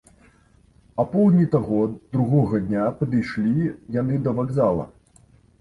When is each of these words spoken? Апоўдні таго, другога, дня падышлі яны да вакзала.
Апоўдні 1.03 1.45
таго, 1.57 1.77
другога, 2.17 2.63
дня 2.71 2.89
падышлі 3.03 3.69
яны 4.01 4.21
да 4.25 4.35
вакзала. 4.41 4.91